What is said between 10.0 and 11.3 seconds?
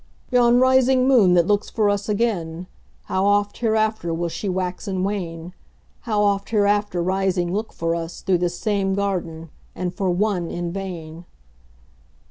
ONE in vain!